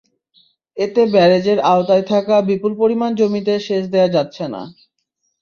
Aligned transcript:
এতে 0.77 1.01
ব্যারাজের 1.13 1.59
আওতায় 1.71 2.05
থাকা 2.11 2.35
বিপুল 2.49 2.71
পরিমাণ 2.81 3.11
জমিতে 3.19 3.53
সেচ 3.65 3.83
দেওয়া 3.93 4.13
যাচ্ছে 4.15 4.43
না। 4.53 4.61